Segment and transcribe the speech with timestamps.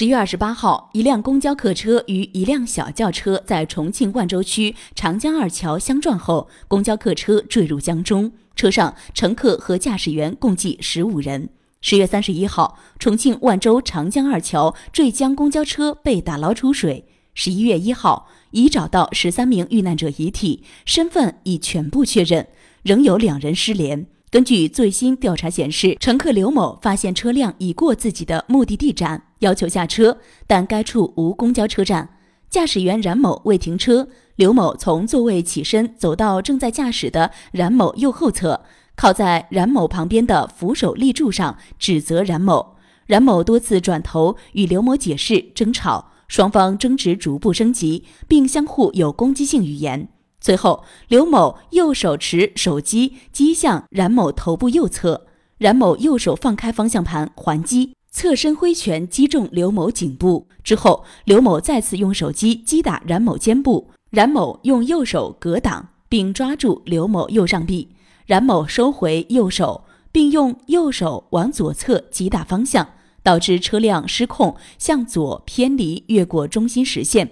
[0.00, 11.50] 十月二十八号，一辆公交客车与一辆小轿车在重庆万州区长江二桥相撞后，公交客车坠入江中，车上乘客和驾驶员共计十五人。
[11.82, 17.04] 十月三十一号，重庆万州长江二桥坠江公交车被打捞出水。
[17.34, 22.48] 十一月一号，已找到十三名遇难者遗体，身份已全部确认，
[22.82, 24.06] 仍有两人失联。
[24.30, 30.16] 根据最新调查显示，乘客刘某发现车辆已过自己的目的地站，要求下车，
[30.46, 32.08] 但该处无公交车站。
[32.48, 34.06] 驾驶员冉某未停车，
[34.36, 38.62] 刘某从座位起身，走到正在驾驶的冉某右后侧，
[38.94, 42.76] 靠在冉某旁边的扶手立柱上，指责冉某。
[43.06, 50.08] 冉某多次转头与刘某解释，争吵，双方争执逐步升级，并相互有攻击性语言。
[50.40, 55.26] 随后，刘某右手持手机击向冉某头部右侧，
[55.58, 60.48] 冉某右手放开方向盘还击，侧身挥拳击中刘某颈部。
[60.64, 67.90] 之后，刘某再次用手机击打冉某肩部，冉某用右手格挡并抓住刘某右上臂，
[68.26, 72.88] 冉某收回右手，并用右手往左侧击打方向，
[73.22, 77.30] 导致车辆失控向左偏离，越过中心实线。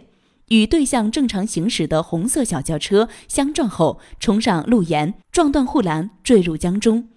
[0.48, 7.08] 与对向正常行驶的红色小轿车相撞后，冲上路沿，撞断护栏，坠入江中。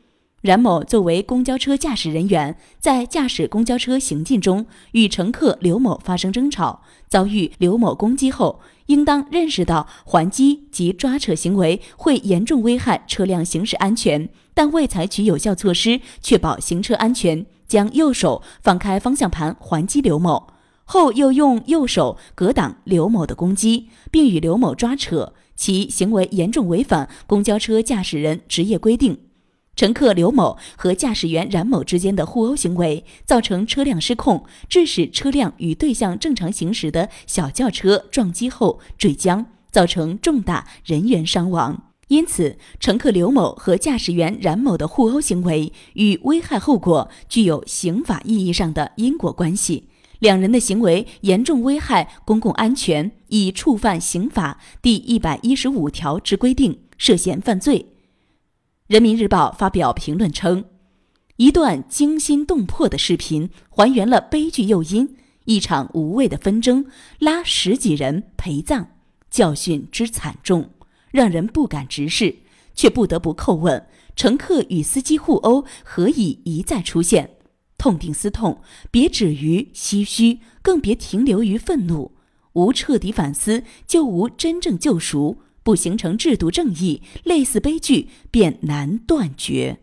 [0.41, 20.47] 冉某作为公交车驾驶人员，在驾驶公交车行进中与乘客刘某发生争吵，遭遇刘某攻击后，应当认识到还击及抓扯行为会严重危害车辆行驶安全，但未采取有效措施确保行车安全，将右手放开方向盘还击刘某。
[20.85, 29.17] 后又用右手格挡刘某的攻击，并与刘某抓扯，其行为严重违反公交车驾驶人职业规定。
[29.73, 41.83] 乘客刘某和驾驶员冉某之间的互殴行为，造成车辆失控，致使车辆与对向正常行驶的小轿车撞击后坠江，造成重大人员伤亡。
[42.09, 49.87] 因此，乘客刘某和驾驶员冉某的互殴行为与危害后果具有刑法意义上的因果关系。
[50.21, 57.87] 两人的行为严重危害公共安全，已触犯刑法第一百一十五条之规定，涉嫌犯罪。
[58.85, 60.65] 人民日报发表评论称，
[61.37, 65.15] 一段惊心动魄的视频还原了悲剧诱因：
[65.45, 66.85] 一场无谓的纷争
[67.17, 68.89] 拉十几人陪葬，
[69.31, 70.69] 教训之惨重，
[71.09, 72.35] 让人不敢直视，
[72.75, 77.37] 却不得不叩问：乘客与司机互殴何以一再出现？
[77.81, 78.61] 痛定思痛，
[78.91, 82.11] 别止于唏嘘，更别停留于愤怒。
[82.53, 89.79] 无彻底反思，就无真正救赎；不形成制度正义，类似悲剧便难断绝。